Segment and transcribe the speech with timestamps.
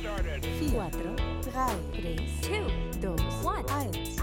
[0.00, 0.46] started.
[0.60, 1.16] 4, 3,
[3.42, 4.20] 2, 1.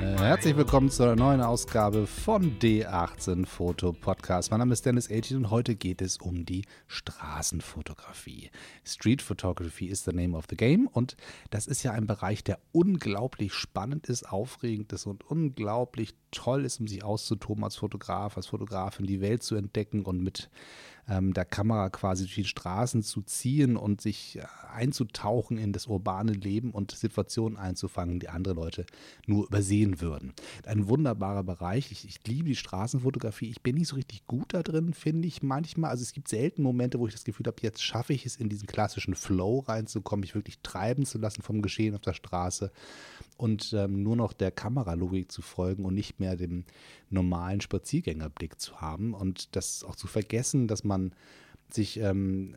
[0.00, 4.52] Äh, Herzlich willkommen zu einer neuen Ausgabe von D18 Foto Podcast.
[4.52, 8.50] Mein Name ist Dennis 18 und heute geht es um die Straßenfotografie.
[8.84, 11.16] Street Photography is the name of the game und
[11.50, 16.78] das ist ja ein Bereich, der unglaublich spannend ist, aufregend ist und unglaublich toll ist,
[16.78, 20.50] um sich auszutoben als Fotograf, als Fotografin, die Welt zu entdecken und mit
[21.08, 24.42] ähm, der Kamera quasi durch die Straßen zu ziehen und sich äh,
[24.72, 28.86] einzutauchen in das urbane Leben und Situationen einzufangen, die andere Leute
[29.26, 30.34] nur übersehen würden.
[30.66, 31.90] Ein wunderbarer Bereich.
[31.90, 33.48] Ich, ich liebe die Straßenfotografie.
[33.48, 35.90] Ich bin nicht so richtig gut da drin, finde ich manchmal.
[35.90, 38.48] Also es gibt selten Momente, wo ich das Gefühl habe, jetzt schaffe ich es, in
[38.48, 42.70] diesen klassischen Flow reinzukommen, mich wirklich treiben zu lassen vom Geschehen auf der Straße
[43.38, 46.64] und ähm, nur noch der Kameralogik zu folgen und nicht mehr dem
[47.08, 51.14] normalen Spaziergängerblick zu haben und das auch zu vergessen, dass man
[51.70, 52.56] sich ähm,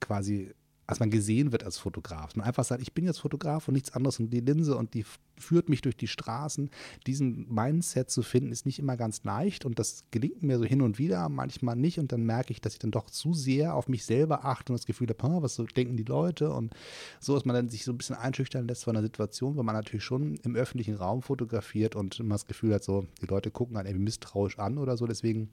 [0.00, 0.54] quasi
[0.86, 2.36] als man gesehen wird als Fotograf.
[2.36, 5.04] Man einfach sagt, ich bin jetzt Fotograf und nichts anderes und die Linse und die
[5.38, 6.70] führt mich durch die Straßen.
[7.06, 10.82] Diesen Mindset zu finden, ist nicht immer ganz leicht und das gelingt mir so hin
[10.82, 13.88] und wieder, manchmal nicht und dann merke ich, dass ich dann doch zu sehr auf
[13.88, 16.74] mich selber achte und das Gefühl habe, was so denken die Leute und
[17.20, 19.74] so, dass man dann sich so ein bisschen einschüchtern lässt von der Situation, weil man
[19.74, 23.76] natürlich schon im öffentlichen Raum fotografiert und immer das Gefühl hat, so, die Leute gucken
[23.76, 25.50] einen irgendwie misstrauisch an oder so, deswegen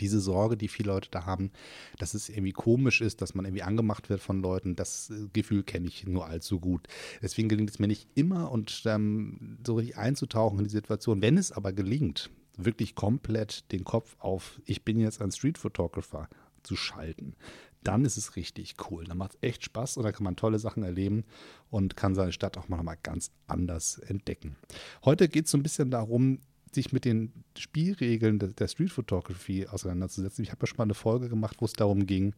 [0.00, 1.50] diese Sorge, die viele Leute da haben,
[1.98, 5.62] dass es irgendwie komisch ist, dass man irgendwie angemacht wird von Leuten, das äh, Gefühl
[5.62, 6.88] kenne ich nur allzu gut.
[7.22, 11.22] Deswegen gelingt es mir nicht immer und ähm, so richtig einzutauchen in die Situation.
[11.22, 16.28] Wenn es aber gelingt, wirklich komplett den Kopf auf, ich bin jetzt ein Street Photographer
[16.62, 17.34] zu schalten,
[17.82, 19.04] dann ist es richtig cool.
[19.04, 21.24] Dann macht es echt Spaß und da kann man tolle Sachen erleben
[21.70, 24.56] und kann seine Stadt auch mal ganz anders entdecken.
[25.04, 26.38] Heute geht es so ein bisschen darum,
[26.74, 30.42] sich mit den Spielregeln der, Street Photography auseinanderzusetzen.
[30.42, 32.34] Ich habe ja schon mal eine Folge gemacht, wo es darum ging,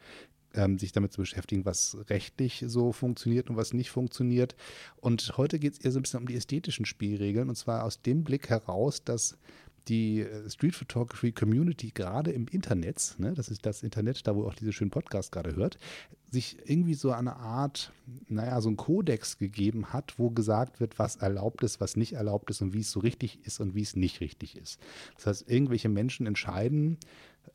[0.55, 4.55] ähm, sich damit zu beschäftigen, was rechtlich so funktioniert und was nicht funktioniert.
[4.97, 8.03] Und heute geht es eher so ein bisschen um die ästhetischen Spielregeln und zwar aus
[8.03, 9.37] dem Blick heraus, dass
[9.89, 14.45] die äh, Street Photography Community gerade im Internet, ne, das ist das Internet, da wo
[14.45, 15.79] auch diese schönen Podcast gerade hört,
[16.31, 17.93] sich irgendwie so eine Art,
[18.29, 22.51] naja, so ein Kodex gegeben hat, wo gesagt wird, was erlaubt ist, was nicht erlaubt
[22.51, 24.81] ist und wie es so richtig ist und wie es nicht richtig ist.
[25.17, 26.99] Das heißt, irgendwelche Menschen entscheiden,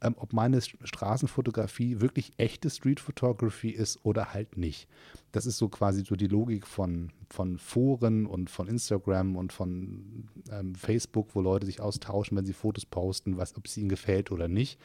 [0.01, 4.87] ähm, ob meine Straßenfotografie wirklich echte Street Photography ist oder halt nicht.
[5.31, 10.27] Das ist so quasi so die Logik von, von Foren und von Instagram und von
[10.51, 14.31] ähm, Facebook, wo Leute sich austauschen, wenn sie Fotos posten, was, ob es ihnen gefällt
[14.31, 14.79] oder nicht.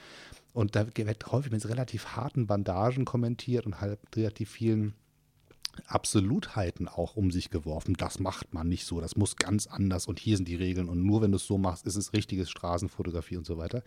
[0.53, 4.95] Und da wird häufig mit relativ harten Bandagen kommentiert und halt relativ vielen
[5.87, 7.95] Absolutheiten auch um sich geworfen.
[7.95, 11.03] Das macht man nicht so, das muss ganz anders und hier sind die Regeln und
[11.03, 13.83] nur wenn du es so machst, ist es richtiges Straßenfotografie und so weiter.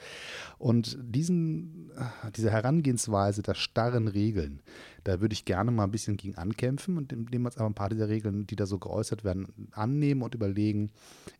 [0.58, 1.92] Und diesen,
[2.36, 4.62] diese Herangehensweise der starren Regeln,
[5.04, 7.76] da würde ich gerne mal ein bisschen gegen ankämpfen und indem wir uns aber ein
[7.76, 10.92] paar dieser Regeln, die da so geäußert werden, annehmen und überlegen,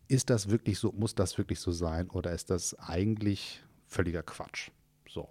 [0.08, 4.70] ist das wirklich so, muss das wirklich so sein oder ist das eigentlich völliger Quatsch?
[5.08, 5.28] So.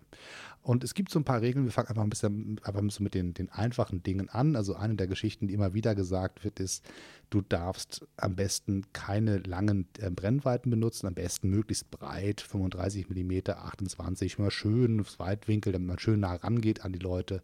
[0.67, 3.05] Und es gibt so ein paar Regeln, wir fangen einfach ein bisschen, einfach ein bisschen
[3.05, 4.57] mit den, den einfachen Dingen an.
[4.57, 6.83] Also eine der Geschichten, die immer wieder gesagt wird, ist,
[7.29, 13.49] du darfst am besten keine langen äh, Brennweiten benutzen, am besten möglichst breit, 35 mm,
[13.49, 17.43] 28, immer schön Weitwinkel, damit man schön nah rangeht an die Leute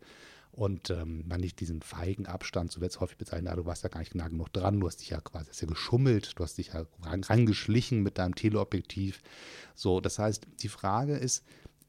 [0.52, 3.90] und ähm, man nicht diesen feigen Abstand, so wird es häufig bezeichnet, du warst ja
[3.90, 6.58] gar nicht nah genug dran, du hast dich ja quasi hast ja geschummelt, du hast
[6.58, 9.22] dich ja rangeschlichen mit deinem Teleobjektiv.
[9.76, 11.46] So, das heißt, die Frage ist,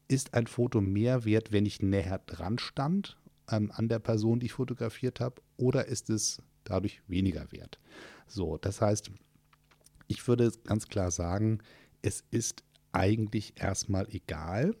[0.07, 3.17] ist ein Foto mehr wert, wenn ich näher dran stand
[3.49, 7.79] ähm, an der Person, die ich fotografiert habe, oder ist es dadurch weniger wert?
[8.27, 9.11] So, das heißt,
[10.07, 11.59] ich würde ganz klar sagen,
[12.01, 14.75] es ist eigentlich erstmal egal,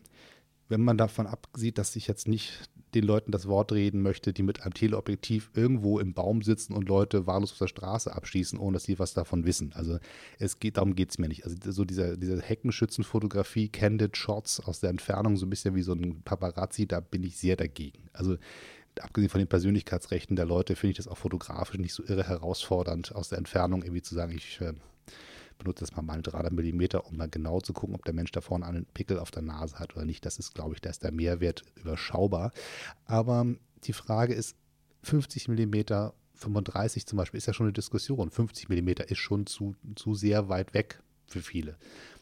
[0.67, 4.43] wenn man davon absieht, dass ich jetzt nicht den Leuten das Wort reden möchte, die
[4.43, 8.75] mit einem Teleobjektiv irgendwo im Baum sitzen und Leute wahllos auf der Straße abschießen, ohne
[8.75, 9.73] dass sie was davon wissen.
[9.75, 9.99] Also
[10.39, 11.43] es geht, darum geht es mir nicht.
[11.43, 15.93] Also so diese, diese Heckenschützenfotografie, Candid Shots aus der Entfernung, so ein bisschen wie so
[15.93, 18.09] ein Paparazzi, da bin ich sehr dagegen.
[18.13, 18.37] Also
[18.99, 23.13] abgesehen von den Persönlichkeitsrechten der Leute, finde ich das auch fotografisch nicht so irre herausfordernd,
[23.13, 24.73] aus der Entfernung irgendwie zu sagen, ich äh,
[25.57, 28.41] benutze das mal mal 300 Millimeter, um mal genau zu gucken, ob der Mensch da
[28.41, 30.25] vorne einen Pickel auf der Nase hat oder nicht.
[30.25, 32.51] Das ist, glaube ich, da ist der Mehrwert überschaubar.
[33.05, 33.45] Aber
[33.83, 34.55] die Frage ist,
[35.03, 38.29] 50 Millimeter 35 zum Beispiel ist ja schon eine Diskussion.
[38.29, 41.77] 50 Millimeter ist schon zu, zu sehr weit weg für viele.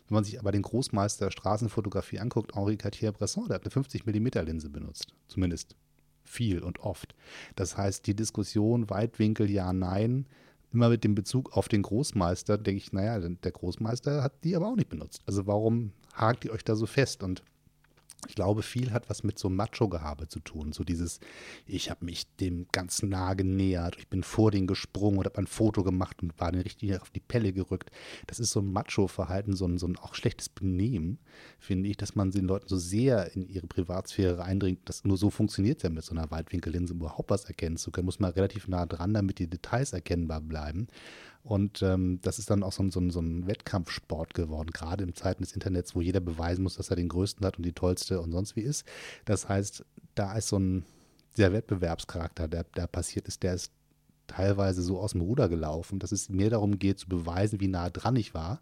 [0.08, 4.44] Wenn man sich aber den Großmeister Straßenfotografie anguckt, Henri Cartier-Bresson, der hat eine 50 Millimeter
[4.44, 5.14] Linse benutzt.
[5.28, 5.76] Zumindest
[6.24, 7.16] viel und oft.
[7.56, 10.28] Das heißt, die Diskussion Weitwinkel ja, nein,
[10.74, 14.68] immer mit dem Bezug auf den Großmeister, denke ich, naja, der Großmeister hat die aber
[14.68, 15.22] auch nicht benutzt.
[15.26, 17.24] Also warum hakt ihr euch da so fest?
[17.24, 17.44] Und
[18.28, 20.74] ich glaube, viel hat was mit so Macho-Gehabe zu tun.
[20.74, 21.20] So dieses,
[21.66, 25.48] ich habe mich dem ganz nah genähert, ich bin vor den gesprungen oder habe ein
[25.48, 27.92] Foto gemacht und war den richtig auf die Pelle gerückt.
[28.28, 31.20] Das ist so ein Macho-Verhalten, so ein, so ein auch schlechtes Benehmen,
[31.60, 34.80] finde ich, dass man den Leuten so sehr in ihre Privatsphäre eindringt.
[34.86, 38.06] Das nur so funktioniert ja mit so einer Weitwinkellinse, um überhaupt was erkennen zu können.
[38.06, 40.88] Muss man relativ nah dran, damit die Details erkennbar bleiben.
[41.44, 45.04] Und ähm, das ist dann auch so ein, so, ein, so ein Wettkampfsport geworden, gerade
[45.04, 47.74] in Zeiten des Internets, wo jeder beweisen muss, dass er den größten hat und die
[47.74, 48.86] tollste und sonst wie ist.
[49.26, 49.84] Das heißt,
[50.16, 50.86] da ist so ein
[51.36, 53.72] dieser Wettbewerbscharakter, der, der passiert ist, der ist
[54.28, 57.90] teilweise so aus dem Ruder gelaufen, dass es mir darum geht, zu beweisen, wie nah
[57.90, 58.62] dran ich war,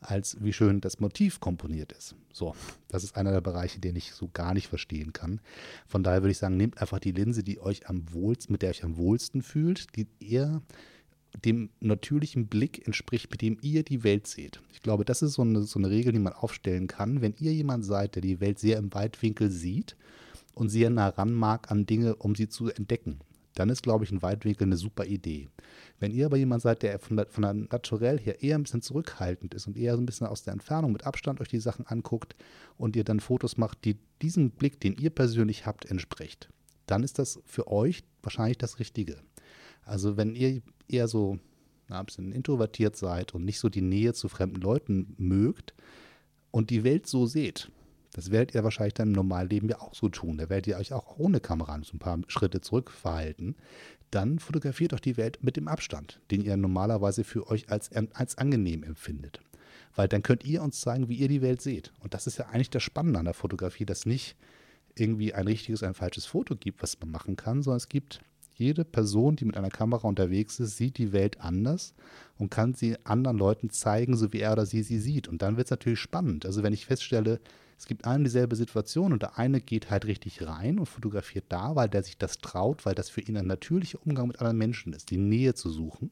[0.00, 2.14] als wie schön das Motiv komponiert ist.
[2.32, 2.54] So,
[2.88, 5.40] das ist einer der Bereiche, den ich so gar nicht verstehen kann.
[5.86, 8.70] Von daher würde ich sagen, nehmt einfach die Linse, die euch am wohlsten, mit der
[8.70, 10.62] ihr euch am wohlsten fühlt, die eher
[11.44, 14.60] dem natürlichen Blick entspricht, mit dem ihr die Welt seht.
[14.72, 17.20] Ich glaube, das ist so eine, so eine Regel, die man aufstellen kann.
[17.20, 19.96] Wenn ihr jemand seid, der die Welt sehr im Weitwinkel sieht
[20.54, 23.20] und sehr nah ran mag an Dinge, um sie zu entdecken,
[23.54, 25.48] dann ist, glaube ich, ein Weitwinkel eine super Idee.
[25.98, 28.82] Wenn ihr aber jemand seid, der von der, von der Naturell her eher ein bisschen
[28.82, 31.86] zurückhaltend ist und eher so ein bisschen aus der Entfernung mit Abstand euch die Sachen
[31.86, 32.36] anguckt
[32.76, 36.48] und ihr dann Fotos macht, die diesem Blick, den ihr persönlich habt, entspricht,
[36.86, 39.16] dann ist das für euch wahrscheinlich das Richtige.
[39.82, 40.62] Also wenn ihr
[40.92, 41.38] eher so
[41.88, 45.74] na, ein bisschen introvertiert seid und nicht so die Nähe zu fremden Leuten mögt
[46.50, 47.70] und die Welt so seht,
[48.12, 50.38] das werdet ihr wahrscheinlich dann im Normalleben ja auch so tun.
[50.38, 53.54] Da werdet ihr euch auch ohne Kamera so ein paar Schritte zurück verhalten.
[54.10, 58.36] Dann fotografiert euch die Welt mit dem Abstand, den ihr normalerweise für euch als, als
[58.36, 59.40] angenehm empfindet.
[59.94, 61.92] Weil dann könnt ihr uns zeigen, wie ihr die Welt seht.
[62.00, 64.36] Und das ist ja eigentlich das Spannende an der Fotografie, dass nicht
[64.96, 68.20] irgendwie ein richtiges, ein falsches Foto gibt, was man machen kann, sondern es gibt
[68.60, 71.94] jede Person, die mit einer Kamera unterwegs ist, sieht die Welt anders
[72.38, 75.26] und kann sie anderen Leuten zeigen, so wie er oder sie sie sieht.
[75.26, 76.46] Und dann wird es natürlich spannend.
[76.46, 77.40] Also wenn ich feststelle,
[77.78, 81.76] es gibt eine dieselbe Situation und der eine geht halt richtig rein und fotografiert da,
[81.76, 84.92] weil der sich das traut, weil das für ihn ein natürlicher Umgang mit anderen Menschen
[84.92, 86.10] ist, die Nähe zu suchen.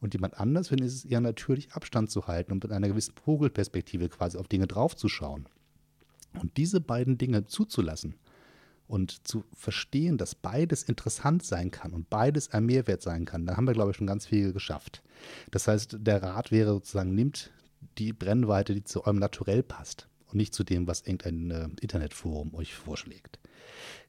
[0.00, 4.08] Und jemand anders findet es eher natürlich, Abstand zu halten und mit einer gewissen Vogelperspektive
[4.08, 5.46] quasi auf Dinge draufzuschauen.
[6.40, 8.14] Und diese beiden Dinge zuzulassen,
[8.92, 13.56] und zu verstehen, dass beides interessant sein kann und beides ein Mehrwert sein kann, dann
[13.56, 15.02] haben wir, glaube ich, schon ganz viel geschafft.
[15.50, 17.52] Das heißt, der Rat wäre sozusagen, nimmt
[17.96, 22.54] die Brennweite, die zu eurem Naturell passt und nicht zu dem, was irgendein äh, Internetforum
[22.54, 23.38] euch vorschlägt.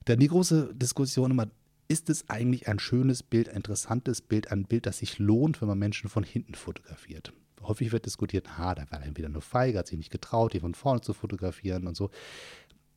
[0.04, 1.48] Dann die große Diskussion immer,
[1.88, 5.70] ist es eigentlich ein schönes Bild, ein interessantes Bild, ein Bild, das sich lohnt, wenn
[5.70, 7.32] man Menschen von hinten fotografiert?
[7.62, 10.60] Häufig wird diskutiert, ha, da war er entweder nur feige, hat sich nicht getraut, die
[10.60, 12.10] von vorne zu fotografieren und so.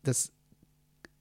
[0.03, 0.33] Das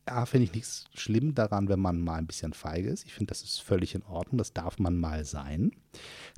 [0.06, 3.06] A, finde ich nichts schlimm daran, wenn man mal ein bisschen feige ist.
[3.06, 4.38] Ich finde, das ist völlig in Ordnung.
[4.38, 5.72] Das darf man mal sein.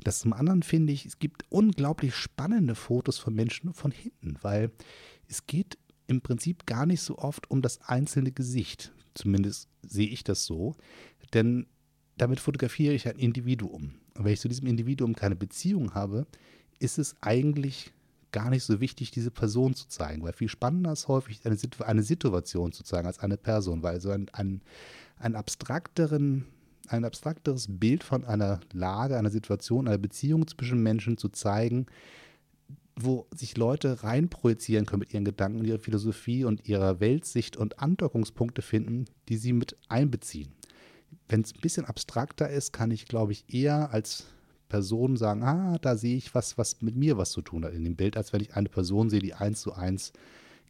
[0.03, 4.71] Das zum anderen finde ich, es gibt unglaublich spannende Fotos von Menschen von hinten, weil
[5.27, 5.77] es geht
[6.07, 8.93] im Prinzip gar nicht so oft um das einzelne Gesicht.
[9.13, 10.75] Zumindest sehe ich das so.
[11.33, 11.67] Denn
[12.17, 13.95] damit fotografiere ich ein Individuum.
[14.15, 16.25] Und wenn ich zu diesem Individuum keine Beziehung habe,
[16.79, 17.91] ist es eigentlich
[18.31, 22.03] gar nicht so wichtig, diese Person zu zeigen, weil viel spannender ist häufig eine, eine
[22.03, 24.61] Situation zu zeigen als eine Person, weil so ein, ein,
[25.17, 26.45] ein abstrakteren
[26.89, 31.85] ein abstrakteres Bild von einer Lage, einer Situation, einer Beziehung zwischen Menschen zu zeigen,
[32.95, 38.61] wo sich Leute reinprojizieren können mit ihren Gedanken, ihrer Philosophie und ihrer Weltsicht und Andockungspunkte
[38.61, 40.49] finden, die sie mit einbeziehen.
[41.29, 44.25] Wenn es ein bisschen abstrakter ist, kann ich, glaube ich, eher als
[44.69, 47.83] Personen sagen, ah, da sehe ich was, was mit mir was zu tun hat in
[47.83, 50.13] dem Bild, als wenn ich eine Person sehe, die eins zu eins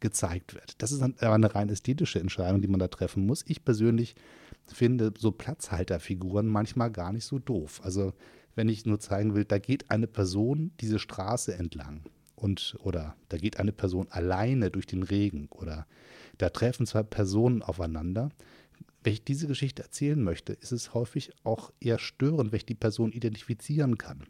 [0.00, 0.80] gezeigt wird.
[0.80, 3.44] Das ist aber eine rein ästhetische Entscheidung, die man da treffen muss.
[3.46, 4.14] Ich persönlich
[4.66, 7.80] finde so Platzhalterfiguren manchmal gar nicht so doof.
[7.82, 8.12] Also
[8.54, 12.02] wenn ich nur zeigen will, da geht eine Person diese Straße entlang
[12.36, 15.86] und oder da geht eine Person alleine durch den Regen oder
[16.38, 18.30] da treffen zwei Personen aufeinander,
[19.02, 22.74] wenn ich diese Geschichte erzählen möchte, ist es häufig auch eher störend, wenn ich die
[22.74, 24.26] Person identifizieren kann.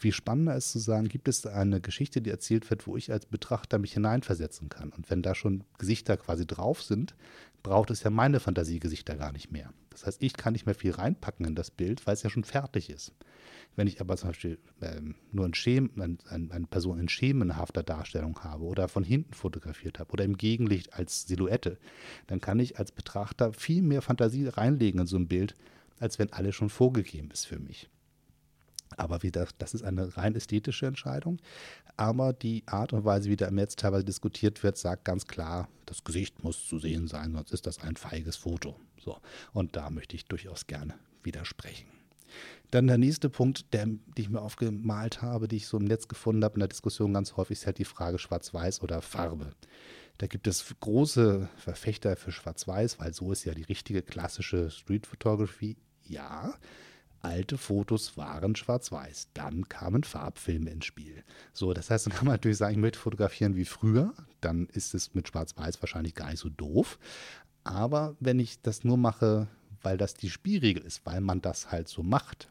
[0.00, 3.26] Viel spannender ist zu sagen, gibt es eine Geschichte, die erzählt wird, wo ich als
[3.26, 4.94] Betrachter mich hineinversetzen kann.
[4.96, 7.14] Und wenn da schon Gesichter quasi drauf sind,
[7.62, 9.74] braucht es ja meine Fantasiegesichter gar nicht mehr.
[9.90, 12.44] Das heißt, ich kann nicht mehr viel reinpacken in das Bild, weil es ja schon
[12.44, 13.12] fertig ist.
[13.76, 17.82] Wenn ich aber zum Beispiel ähm, nur ein Schem, ein, ein, eine Person in schemenhafter
[17.82, 21.76] Darstellung habe oder von hinten fotografiert habe oder im Gegenlicht als Silhouette,
[22.26, 25.56] dann kann ich als Betrachter viel mehr Fantasie reinlegen in so ein Bild,
[25.98, 27.90] als wenn alles schon vorgegeben ist für mich.
[28.96, 31.38] Aber wie das, das ist eine rein ästhetische Entscheidung.
[31.96, 35.68] Aber die Art und Weise, wie da im Netz teilweise diskutiert wird, sagt ganz klar,
[35.86, 38.76] das Gesicht muss zu sehen sein, sonst ist das ein feiges Foto.
[38.98, 39.18] So.
[39.52, 41.86] Und da möchte ich durchaus gerne widersprechen.
[42.70, 46.06] Dann der nächste Punkt, der, den ich mir aufgemalt habe, die ich so im Netz
[46.06, 49.52] gefunden habe in der Diskussion ganz häufig, ist halt die Frage Schwarz-Weiß oder Farbe.
[50.18, 55.06] Da gibt es große Verfechter für Schwarz-Weiß, weil so ist ja die richtige klassische Street
[55.06, 55.76] Photography.
[56.06, 56.54] Ja,
[57.22, 59.28] alte Fotos waren schwarz-weiß.
[59.34, 61.22] Dann kamen Farbfilme ins Spiel.
[61.52, 64.14] So, das heißt, dann kann man natürlich sagen, ich möchte fotografieren wie früher.
[64.40, 66.98] Dann ist es mit schwarz-weiß wahrscheinlich gar nicht so doof.
[67.64, 69.48] Aber wenn ich das nur mache,
[69.82, 72.48] weil das die Spielregel ist, weil man das halt so macht,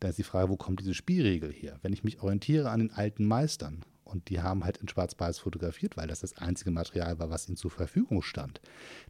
[0.00, 1.78] dann ist die Frage, wo kommt diese Spielregel her?
[1.82, 5.96] Wenn ich mich orientiere an den alten Meistern und die haben halt in Schwarz-Weiß fotografiert,
[5.96, 8.60] weil das das einzige Material war, was ihnen zur Verfügung stand,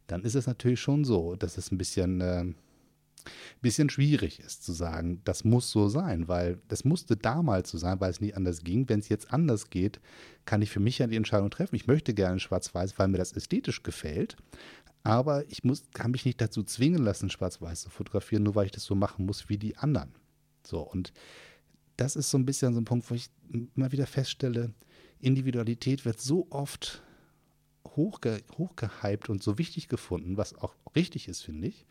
[0.07, 2.45] dann ist es natürlich schon so, dass es ein bisschen äh,
[3.61, 7.99] bisschen schwierig ist zu sagen, das muss so sein, weil das musste damals so sein,
[7.99, 8.89] weil es nie anders ging.
[8.89, 9.99] Wenn es jetzt anders geht,
[10.45, 11.75] kann ich für mich ja die Entscheidung treffen.
[11.75, 14.35] Ich möchte gerne Schwarz-Weiß, weil mir das ästhetisch gefällt.
[15.03, 18.71] Aber ich muss, kann mich nicht dazu zwingen lassen, Schwarz-Weiß zu fotografieren, nur weil ich
[18.71, 20.13] das so machen muss wie die anderen.
[20.65, 21.13] So, und
[21.97, 23.29] das ist so ein bisschen so ein Punkt, wo ich
[23.75, 24.73] immer wieder feststelle,
[25.19, 27.01] Individualität wird so oft
[27.95, 31.85] hochge hochgehypt und so wichtig gefunden, was auch richtig ist, finde ich.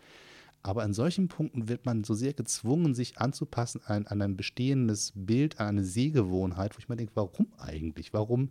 [0.64, 5.12] Aber an solchen Punkten wird man so sehr gezwungen, sich anzupassen an, an ein bestehendes
[5.16, 8.12] Bild, an eine Sehgewohnheit, wo ich mir denke, warum eigentlich?
[8.12, 8.50] Warum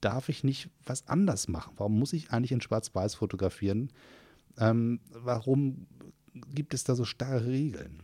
[0.00, 1.74] darf ich nicht was anders machen?
[1.76, 3.92] Warum muss ich eigentlich in Schwarz-Weiß fotografieren?
[4.56, 5.86] Ähm, warum
[6.54, 8.02] gibt es da so starre Regeln?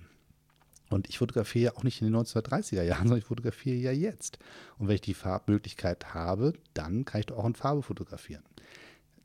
[0.90, 4.38] Und ich fotografiere ja auch nicht in den 1930er Jahren, sondern ich fotografiere ja jetzt.
[4.78, 8.44] Und wenn ich die Farbmöglichkeit habe, dann kann ich doch auch in Farbe fotografieren.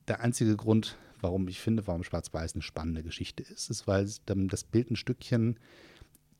[0.07, 4.63] Der einzige Grund, warum ich finde, warum Schwarz-Weiß eine spannende Geschichte ist, ist, weil das
[4.63, 5.57] Bild ein Stückchen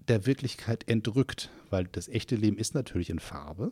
[0.08, 3.72] der Wirklichkeit entrückt, weil das echte Leben ist natürlich in Farbe.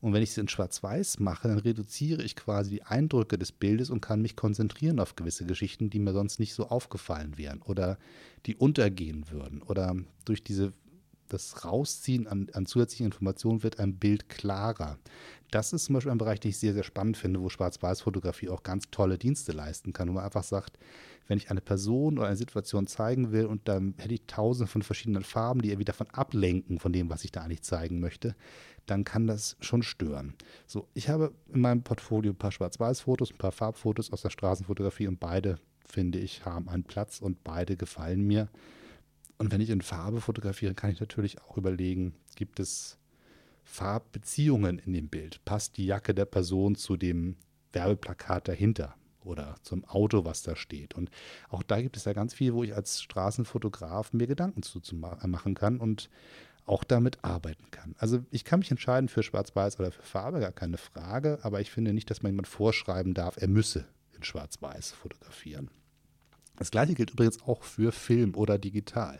[0.00, 3.88] Und wenn ich es in Schwarz-Weiß mache, dann reduziere ich quasi die Eindrücke des Bildes
[3.88, 7.98] und kann mich konzentrieren auf gewisse Geschichten, die mir sonst nicht so aufgefallen wären oder
[8.44, 9.62] die untergehen würden.
[9.62, 9.96] Oder
[10.26, 10.74] durch diese
[11.28, 14.98] das Rausziehen an, an zusätzlichen Informationen wird ein Bild klarer.
[15.50, 18.62] Das ist zum Beispiel ein Bereich, den ich sehr, sehr spannend finde, wo Schwarz-Weiß-Fotografie auch
[18.62, 20.78] ganz tolle Dienste leisten kann, wo man einfach sagt,
[21.28, 24.82] wenn ich eine Person oder eine Situation zeigen will und dann hätte ich tausende von
[24.82, 28.34] verschiedenen Farben, die irgendwie davon ablenken, von dem, was ich da eigentlich zeigen möchte,
[28.86, 30.34] dann kann das schon stören.
[30.66, 35.06] So, ich habe in meinem Portfolio ein paar Schwarz-Weiß-Fotos, ein paar Farbfotos aus der Straßenfotografie
[35.06, 38.48] und beide, finde ich, haben einen Platz und beide gefallen mir.
[39.38, 42.98] Und wenn ich in Farbe fotografiere, kann ich natürlich auch überlegen, gibt es
[43.64, 45.44] Farbbeziehungen in dem Bild?
[45.44, 47.36] Passt die Jacke der Person zu dem
[47.72, 50.94] Werbeplakat dahinter oder zum Auto, was da steht?
[50.94, 51.10] Und
[51.48, 54.94] auch da gibt es ja ganz viel, wo ich als Straßenfotograf mir Gedanken zu, zu
[54.94, 56.10] machen kann und
[56.66, 57.94] auch damit arbeiten kann.
[57.98, 61.70] Also ich kann mich entscheiden für Schwarz-Weiß oder für Farbe, gar keine Frage, aber ich
[61.70, 63.86] finde nicht, dass man jemand vorschreiben darf, er müsse
[64.16, 65.70] in Schwarz-Weiß fotografieren.
[66.56, 69.18] Das gleiche gilt übrigens auch für Film oder digital.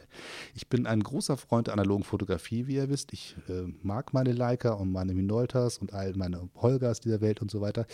[0.55, 3.13] Ich bin ein großer Freund der analogen Fotografie, wie ihr wisst.
[3.13, 7.51] Ich äh, mag meine Leica und meine Minoltas und all meine Holgers dieser Welt und
[7.51, 7.87] so weiter.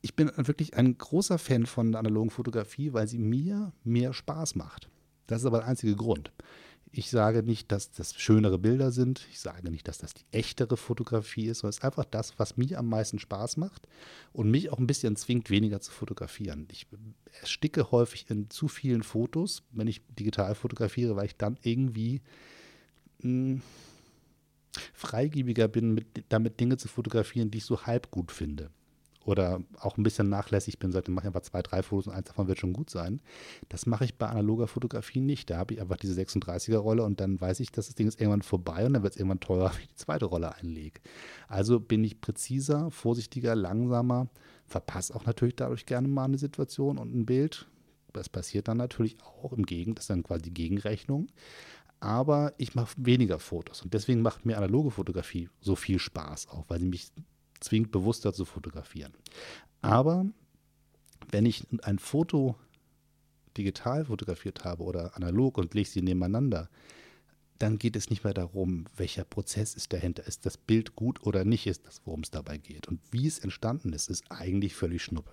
[0.00, 4.54] Ich bin wirklich ein großer Fan von der analogen Fotografie, weil sie mir mehr Spaß
[4.54, 4.88] macht.
[5.26, 6.32] Das ist aber der einzige Grund.
[6.90, 9.26] Ich sage nicht, dass das schönere Bilder sind.
[9.30, 12.56] Ich sage nicht, dass das die echtere Fotografie ist, sondern es ist einfach das, was
[12.56, 13.86] mir am meisten Spaß macht
[14.32, 16.66] und mich auch ein bisschen zwingt, weniger zu fotografieren.
[16.72, 16.86] Ich
[17.40, 22.22] ersticke häufig in zu vielen Fotos, wenn ich digital fotografiere, weil ich dann irgendwie
[23.22, 23.62] mh, hm,
[24.94, 28.70] freigiebiger bin, mit, damit Dinge zu fotografieren, die ich so halb gut finde
[29.28, 32.48] oder auch ein bisschen nachlässig bin, ich mache einfach zwei, drei Fotos und eins davon
[32.48, 33.20] wird schon gut sein.
[33.68, 35.50] Das mache ich bei analoger Fotografie nicht.
[35.50, 38.40] Da habe ich einfach diese 36er-Rolle und dann weiß ich, dass das Ding ist irgendwann
[38.40, 41.00] vorbei und dann wird es irgendwann teurer, wenn ich die zweite Rolle einlege.
[41.46, 44.28] Also bin ich präziser, vorsichtiger, langsamer,
[44.66, 47.68] verpasse auch natürlich dadurch gerne mal eine Situation und ein Bild.
[48.14, 51.28] Das passiert dann natürlich auch im Gegen, das ist dann quasi die Gegenrechnung
[52.00, 56.64] aber ich mache weniger Fotos und deswegen macht mir analoge Fotografie so viel Spaß auch,
[56.68, 57.10] weil sie mich
[57.60, 59.12] zwingt, bewusster zu fotografieren.
[59.82, 60.26] Aber
[61.30, 62.56] wenn ich ein Foto
[63.56, 66.68] digital fotografiert habe oder analog und lege sie nebeneinander,
[67.58, 70.26] dann geht es nicht mehr darum, welcher Prozess ist dahinter.
[70.26, 72.86] Ist das Bild gut oder nicht, ist das, worum es dabei geht.
[72.86, 75.32] Und wie es entstanden ist, ist eigentlich völlig schnuppe.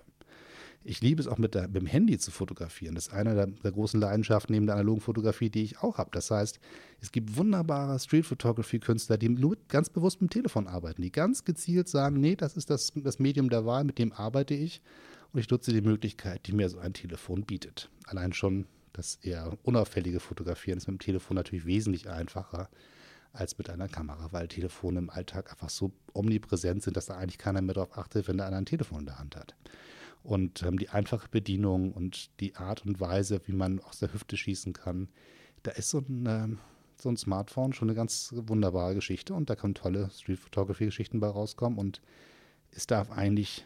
[0.84, 2.94] Ich liebe es auch mit, der, mit dem Handy zu fotografieren.
[2.94, 6.10] Das ist eine der, der großen Leidenschaften neben der analogen Fotografie, die ich auch habe.
[6.12, 6.60] Das heißt,
[7.00, 11.10] es gibt wunderbare Street Photography Künstler, die nur ganz bewusst mit dem Telefon arbeiten, die
[11.10, 14.80] ganz gezielt sagen, nee, das ist das, das Medium der Wahl, mit dem arbeite ich
[15.32, 17.90] und ich nutze die Möglichkeit, die mir so ein Telefon bietet.
[18.06, 22.68] Allein schon das eher unauffällige Fotografieren ist mit dem Telefon natürlich wesentlich einfacher
[23.32, 27.38] als mit einer Kamera, weil Telefone im Alltag einfach so omnipräsent sind, dass da eigentlich
[27.38, 29.54] keiner mehr darauf achtet, wenn da einer ein Telefon in der Hand hat.
[30.26, 34.36] Und ähm, die einfache Bedienung und die Art und Weise, wie man aus der Hüfte
[34.36, 35.08] schießen kann,
[35.62, 36.48] da ist so ein, äh,
[37.00, 41.20] so ein Smartphone schon eine ganz wunderbare Geschichte und da können tolle Street Photography Geschichten
[41.20, 42.02] bei rauskommen und
[42.72, 43.64] es darf eigentlich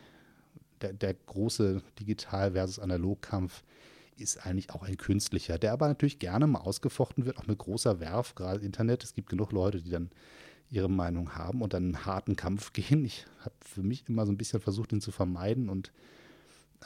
[0.83, 3.65] der, der große Digital- versus Analogkampf
[4.19, 8.01] ist eigentlich auch ein künstlicher, der aber natürlich gerne mal ausgefochten wird, auch mit großer
[8.01, 9.03] Werf, gerade Internet.
[9.03, 10.11] Es gibt genug Leute, die dann
[10.69, 13.07] ihre Meinung haben und dann einen harten Kampf gehen.
[13.07, 15.91] Ich habe für mich immer so ein bisschen versucht, ihn zu vermeiden und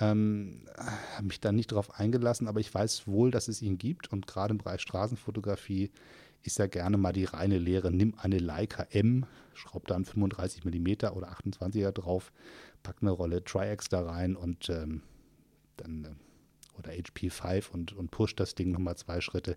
[0.00, 0.62] ähm,
[1.16, 4.12] habe mich da nicht darauf eingelassen, aber ich weiß wohl, dass es ihn gibt.
[4.12, 5.90] Und gerade im Bereich Straßenfotografie
[6.42, 10.64] ist ja gerne mal die reine Lehre, nimm eine Leica M, schraub da einen 35
[10.64, 12.32] mm oder 28er drauf,
[12.82, 15.02] pack eine Rolle Tri-X da rein und ähm,
[15.76, 16.08] dann äh,
[16.78, 19.56] oder HP5 und, und push das Ding nochmal zwei Schritte.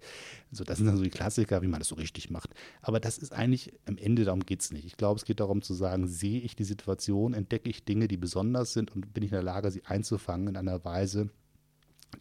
[0.52, 2.54] So, das sind dann so die Klassiker, wie man das so richtig macht.
[2.82, 4.86] Aber das ist eigentlich am Ende, darum geht es nicht.
[4.86, 8.18] Ich glaube, es geht darum zu sagen, sehe ich die Situation, entdecke ich Dinge, die
[8.18, 11.30] besonders sind und bin ich in der Lage, sie einzufangen in einer Weise,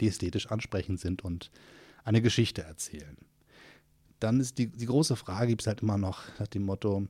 [0.00, 1.50] die ästhetisch ansprechend sind und
[2.04, 3.16] eine Geschichte erzählen.
[4.20, 7.06] Dann ist die, die große Frage, gibt es halt immer noch nach dem Motto,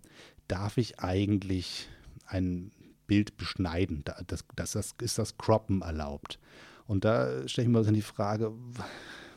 [0.48, 1.88] darf ich eigentlich
[2.26, 2.72] ein
[3.06, 4.02] Bild beschneiden?
[4.04, 6.38] Das, das, das, ist das Croppen erlaubt?
[6.86, 8.52] Und da stelle ich mir dann die Frage,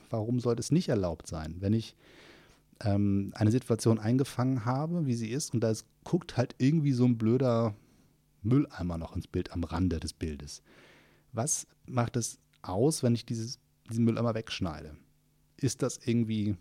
[0.10, 1.96] warum sollte es nicht erlaubt sein, wenn ich
[2.82, 7.18] ähm, eine Situation eingefangen habe, wie sie ist, und da guckt halt irgendwie so ein
[7.18, 7.76] blöder
[8.42, 10.62] Mülleimer noch ins Bild am Rande des Bildes.
[11.34, 14.96] Was macht es aus, wenn ich dieses, diesen Mülleimer wegschneide?
[15.58, 16.56] Ist das irgendwie,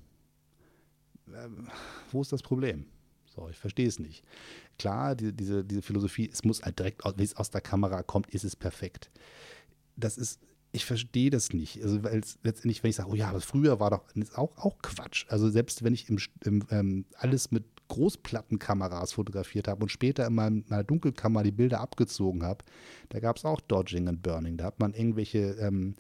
[1.29, 1.49] äh,
[2.11, 2.87] wo ist das Problem?
[3.35, 4.25] So, ich verstehe es nicht.
[4.79, 8.31] Klar, die, diese, diese Philosophie, es muss halt direkt, wenn es aus der Kamera kommt,
[8.31, 9.11] ist es perfekt.
[9.97, 10.41] Das ist
[10.73, 11.83] ich verstehe das nicht.
[11.83, 14.03] Also, weil letztendlich, wenn ich sage, oh ja, aber früher war doch
[14.37, 15.27] auch, auch Quatsch.
[15.29, 20.35] Also, selbst wenn ich im, im, ähm, alles mit Großplattenkameras fotografiert habe und später in
[20.35, 22.65] meiner Dunkelkammer die Bilder abgezogen habe,
[23.09, 24.59] da gab es auch Dodging und Burning.
[24.59, 25.95] Da hat man irgendwelche ähm,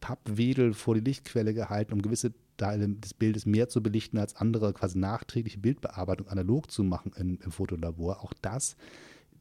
[0.00, 4.72] Pappwedel vor die Lichtquelle gehalten, um gewisse Teile des Bildes mehr zu belichten als andere,
[4.72, 8.22] quasi nachträgliche Bildbearbeitung analog zu machen im, im Fotolabor.
[8.22, 8.76] Auch das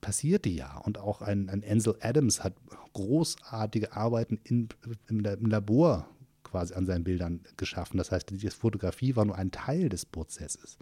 [0.04, 0.78] passierte ja.
[0.78, 2.54] Und auch ein, ein Ansel Adams hat
[2.94, 4.70] großartige Arbeiten in,
[5.08, 6.08] im, im Labor
[6.44, 7.98] quasi an seinen Bildern geschaffen.
[7.98, 10.78] Das heißt, die Fotografie war nur ein Teil des Prozesses.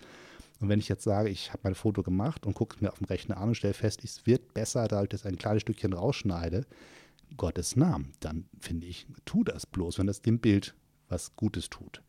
[0.60, 2.98] Und wenn ich jetzt sage, ich habe mein Foto gemacht und gucke es mir auf
[2.98, 6.66] dem Rechner an und stelle fest, es wird besser, dass ich ein kleines Stückchen rausschneide,
[7.38, 10.76] Gottes Namen, dann finde ich, tu das bloß, wenn das dem Bild
[11.08, 12.02] was Gutes tut.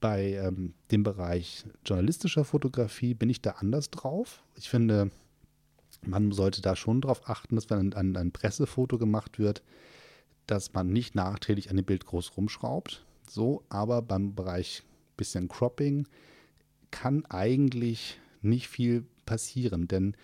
[0.00, 4.44] Bei ähm, dem Bereich journalistischer Fotografie bin ich da anders drauf.
[4.54, 5.10] Ich finde,
[6.02, 9.62] man sollte da schon darauf achten, dass wenn ein, ein, Pressefoto gemacht wird,
[10.46, 13.04] dass man nicht nachträglich an dem Bild groß rumschraubt.
[13.28, 14.82] So, aber beim Bereich
[15.16, 16.06] bisschen Cropping
[16.90, 20.16] kann eigentlich nicht viel passieren, denn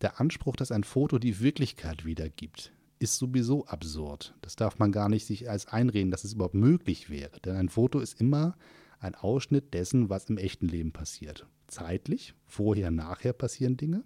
[0.00, 4.34] der Anspruch, dass ein Foto die Wirklichkeit wiedergibt, ist sowieso absurd.
[4.42, 7.40] Das darf man gar nicht sich als einreden, dass es überhaupt möglich wäre.
[7.40, 8.56] Denn ein Foto ist immer
[9.00, 11.46] ein Ausschnitt dessen, was im echten Leben passiert.
[11.66, 14.04] Zeitlich, vorher, nachher passieren Dinge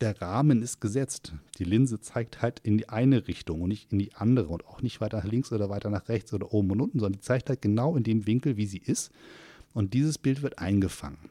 [0.00, 1.34] der Rahmen ist gesetzt.
[1.58, 4.82] Die Linse zeigt halt in die eine Richtung und nicht in die andere und auch
[4.82, 7.48] nicht weiter nach links oder weiter nach rechts oder oben und unten, sondern die zeigt
[7.48, 9.12] halt genau in dem Winkel, wie sie ist.
[9.72, 11.30] Und dieses Bild wird eingefangen.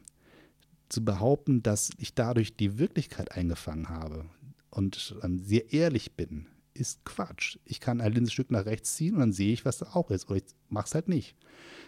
[0.88, 4.26] Zu behaupten, dass ich dadurch die Wirklichkeit eingefangen habe
[4.70, 7.58] und sehr ehrlich bin, ist Quatsch.
[7.64, 10.28] Ich kann ein Linsenstück nach rechts ziehen und dann sehe ich, was da auch ist.
[10.28, 11.36] Oder ich mache es halt nicht.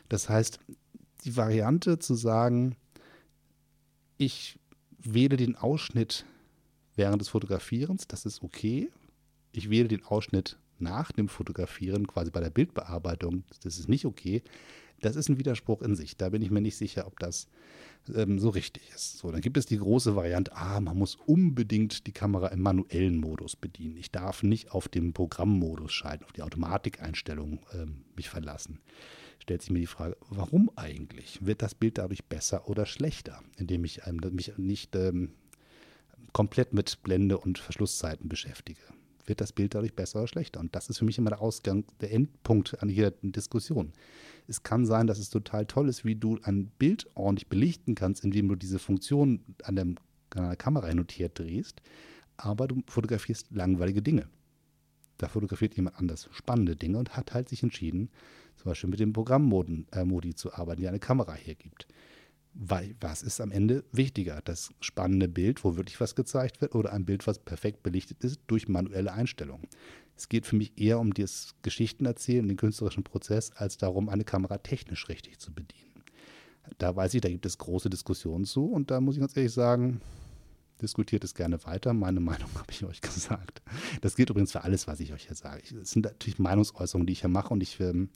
[0.08, 0.60] Das heißt,
[1.24, 2.76] die Variante zu sagen,
[4.16, 4.58] ich
[4.98, 6.24] wähle den Ausschnitt
[6.96, 8.90] während des Fotografierens, das ist okay.
[9.52, 14.42] Ich wähle den Ausschnitt nach dem Fotografieren, quasi bei der Bildbearbeitung, das ist nicht okay.
[15.00, 16.16] Das ist ein Widerspruch in sich.
[16.16, 17.48] Da bin ich mir nicht sicher, ob das
[18.14, 19.18] ähm, so richtig ist.
[19.18, 23.18] So, dann gibt es die große Variante, ah, man muss unbedingt die Kamera im manuellen
[23.18, 23.96] Modus bedienen.
[23.96, 28.80] Ich darf nicht auf den Programmmodus schalten, auf die Automatikeinstellung ähm, mich verlassen.
[29.38, 31.44] Stellt sich mir die Frage, warum eigentlich?
[31.44, 35.32] Wird das Bild dadurch besser oder schlechter, indem ich ähm, mich nicht ähm,
[36.36, 38.82] komplett mit Blende und Verschlusszeiten beschäftige,
[39.24, 40.60] wird das Bild dadurch besser oder schlechter.
[40.60, 43.94] Und das ist für mich immer der Ausgang, der Endpunkt an jeder Diskussion.
[44.46, 48.22] Es kann sein, dass es total toll ist, wie du ein Bild ordentlich belichten kannst,
[48.22, 51.80] indem du diese Funktion an der, an der Kamera notiert drehst,
[52.36, 54.28] aber du fotografierst langweilige Dinge.
[55.16, 58.10] Da fotografiert jemand anders spannende Dinge und hat halt sich entschieden,
[58.56, 61.88] zum Beispiel mit dem Programmmodi äh, zu arbeiten, die eine Kamera hergibt.
[62.58, 64.40] Weil was ist am Ende wichtiger?
[64.42, 68.40] Das spannende Bild, wo wirklich was gezeigt wird, oder ein Bild, was perfekt belichtet ist
[68.46, 69.68] durch manuelle Einstellungen?
[70.16, 74.56] Es geht für mich eher um das Geschichtenerzählen, den künstlerischen Prozess, als darum, eine Kamera
[74.56, 76.02] technisch richtig zu bedienen.
[76.78, 79.52] Da weiß ich, da gibt es große Diskussionen zu und da muss ich ganz ehrlich
[79.52, 80.00] sagen,
[80.82, 81.92] diskutiert es gerne weiter.
[81.92, 83.62] Meine Meinung habe ich euch gesagt.
[84.00, 85.62] Das gilt übrigens für alles, was ich euch hier sage.
[85.80, 88.10] Es sind natürlich Meinungsäußerungen, die ich hier mache und ich ähm,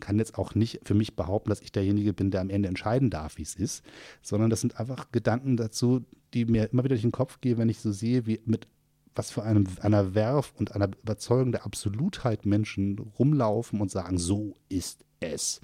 [0.00, 3.10] kann jetzt auch nicht für mich behaupten, dass ich derjenige bin, der am Ende entscheiden
[3.10, 3.84] darf, wie es ist,
[4.22, 7.68] sondern das sind einfach Gedanken dazu, die mir immer wieder durch den Kopf gehen, wenn
[7.68, 8.66] ich so sehe, wie mit
[9.14, 14.56] was für einem, einer Werf und einer Überzeugung der Absolutheit Menschen rumlaufen und sagen, so
[14.68, 15.60] ist es.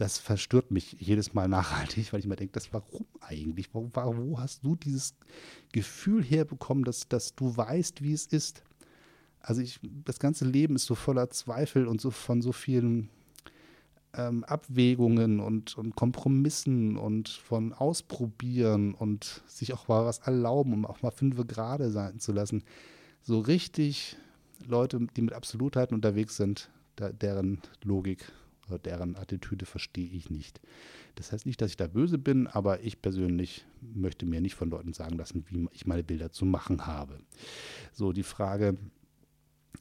[0.00, 3.74] Das verstört mich jedes Mal nachhaltig, weil ich mir denke, das warum eigentlich?
[3.74, 5.14] Wo, wo hast du dieses
[5.72, 8.62] Gefühl herbekommen, dass, dass du weißt, wie es ist?
[9.40, 13.10] Also ich, das ganze Leben ist so voller Zweifel und so von so vielen
[14.14, 20.86] ähm, Abwägungen und, und Kompromissen und von Ausprobieren und sich auch mal was erlauben, um
[20.86, 22.64] auch mal fünf gerade sein zu lassen.
[23.20, 24.16] So richtig
[24.66, 28.32] Leute, die mit Absolutheiten unterwegs sind, da, deren Logik
[28.78, 30.60] deren Attitüde verstehe ich nicht.
[31.16, 34.70] Das heißt nicht, dass ich da böse bin, aber ich persönlich möchte mir nicht von
[34.70, 37.18] Leuten sagen lassen, wie ich meine Bilder zu machen habe.
[37.92, 38.76] So, die Frage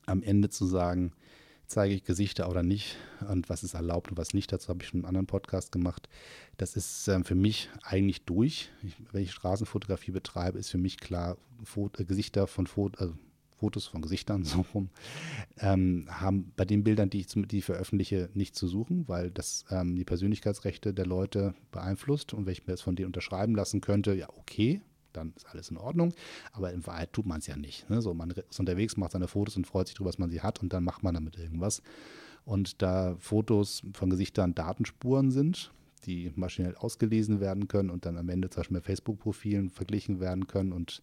[0.05, 1.13] am Ende zu sagen,
[1.69, 2.97] zeige ich Gesichter oder nicht
[3.29, 4.51] und was ist erlaubt und was nicht.
[4.51, 6.09] Dazu habe ich schon einen anderen Podcast gemacht.
[6.57, 8.71] Das ist ähm, für mich eigentlich durch.
[8.81, 13.09] Ich, wenn ich Straßenfotografie betreibe, ist für mich klar, Fot äh, Gesichter von Fot äh,
[13.59, 14.89] Fotos von Gesichtern so rum,
[15.59, 19.65] ähm, haben bei den Bildern, die ich, die ich veröffentliche, nicht zu suchen, weil das
[19.69, 23.81] ähm, die Persönlichkeitsrechte der Leute beeinflusst und wenn ich mir das von denen unterschreiben lassen
[23.81, 24.81] könnte, ja okay,
[25.13, 26.13] dann ist alles in Ordnung.
[26.51, 27.89] Aber in Wahrheit tut man es ja nicht.
[27.89, 28.01] Ne?
[28.01, 30.61] So, man ist unterwegs, macht seine Fotos und freut sich darüber, dass man sie hat
[30.61, 31.81] und dann macht man damit irgendwas.
[32.45, 35.71] Und da Fotos von Gesichtern Datenspuren sind,
[36.05, 40.47] die maschinell ausgelesen werden können und dann am Ende zum Beispiel mit Facebook-Profilen verglichen werden
[40.47, 41.01] können und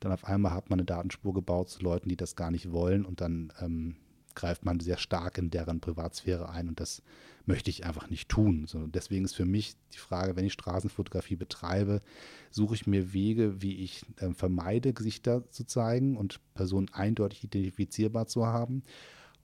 [0.00, 3.04] dann auf einmal hat man eine Datenspur gebaut zu Leuten, die das gar nicht wollen
[3.04, 3.96] und dann ähm,
[4.34, 7.02] greift man sehr stark in deren Privatsphäre ein und das
[7.44, 8.66] möchte ich einfach nicht tun.
[8.68, 12.02] So, deswegen ist für mich die Frage, wenn ich Straßenfotografie betreibe,
[12.50, 18.26] suche ich mir Wege, wie ich äh, vermeide, Gesichter zu zeigen und Personen eindeutig identifizierbar
[18.26, 18.84] zu haben.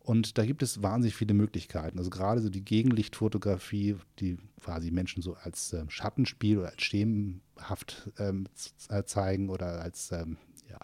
[0.04, 1.98] Und da gibt es wahnsinnig viele Möglichkeiten.
[1.98, 8.10] Also gerade so die Gegenlichtfotografie, die quasi Menschen so als äh, Schattenspiel oder als schemenhaft
[8.18, 8.46] ähm,
[8.90, 10.36] äh, zeigen oder als ähm,
[10.70, 10.78] ja,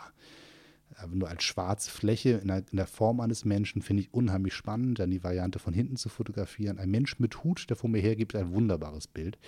[1.06, 4.98] nur als schwarze Fläche in der, in der Form eines Menschen finde ich unheimlich spannend.
[4.98, 6.78] Dann die Variante von hinten zu fotografieren.
[6.78, 9.38] Ein Mensch mit Hut, der vor mir hergibt, ein wunderbares Bild.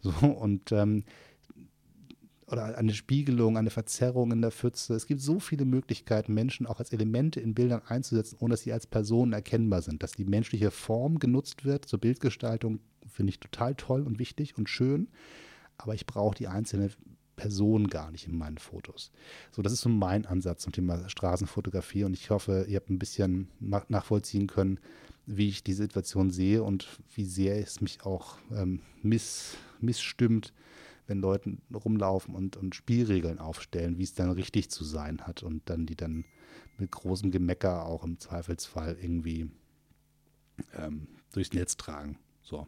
[0.00, 1.04] So, und ähm,
[2.50, 4.94] oder eine Spiegelung, eine Verzerrung in der Pfütze.
[4.94, 8.72] Es gibt so viele Möglichkeiten, Menschen auch als Elemente in Bildern einzusetzen, ohne dass sie
[8.72, 10.02] als Personen erkennbar sind.
[10.02, 14.68] Dass die menschliche Form genutzt wird zur Bildgestaltung, finde ich total toll und wichtig und
[14.68, 15.08] schön.
[15.76, 16.90] Aber ich brauche die einzelne
[17.36, 19.12] Person gar nicht in meinen Fotos.
[19.52, 22.98] So, das ist so mein Ansatz zum Thema Straßenfotografie und ich hoffe, ihr habt ein
[22.98, 24.80] bisschen nachvollziehen können,
[25.26, 30.52] wie ich die Situation sehe und wie sehr es mich auch ähm, miss, missstimmt,
[31.08, 35.68] wenn Leute rumlaufen und, und Spielregeln aufstellen, wie es dann richtig zu sein hat und
[35.68, 36.24] dann die dann
[36.76, 39.50] mit großem Gemecker auch im Zweifelsfall irgendwie
[40.74, 42.18] ähm, durchs Netz tragen.
[42.42, 42.66] So,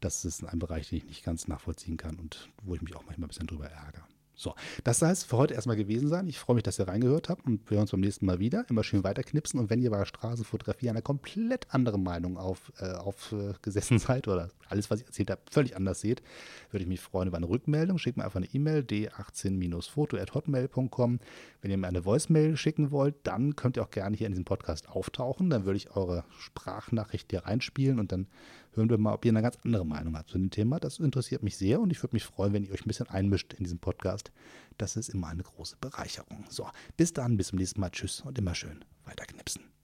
[0.00, 3.04] das ist ein Bereich, den ich nicht ganz nachvollziehen kann und wo ich mich auch
[3.04, 4.06] manchmal ein bisschen drüber ärgere.
[4.40, 6.26] So, das soll es für heute erstmal gewesen sein.
[6.26, 8.64] Ich freue mich, dass ihr reingehört habt und wir hören uns beim nächsten Mal wieder.
[8.70, 14.02] Immer schön weiterknipsen und wenn ihr bei der Straßenfotografie eine komplett andere Meinung aufgesessen auf,
[14.02, 16.22] äh, seid oder alles, was ich erzählt habe, völlig anders seht,
[16.70, 17.98] würde ich mich freuen über eine Rückmeldung.
[17.98, 21.20] Schickt mir einfach eine E-Mail d18-foto.hotmail.com.
[21.60, 24.46] Wenn ihr mir eine Voicemail schicken wollt, dann könnt ihr auch gerne hier in diesem
[24.46, 25.50] Podcast auftauchen.
[25.50, 28.26] Dann würde ich eure Sprachnachricht hier reinspielen und dann
[28.74, 30.78] hören wir mal, ob ihr eine ganz andere Meinung habt zu dem Thema.
[30.78, 33.54] Das interessiert mich sehr und ich würde mich freuen, wenn ihr euch ein bisschen einmischt
[33.54, 34.30] in diesem Podcast.
[34.78, 36.44] Das ist immer eine große Bereicherung.
[36.48, 37.90] So, bis dann, bis zum nächsten Mal.
[37.90, 39.79] Tschüss und immer schön weiterknipsen.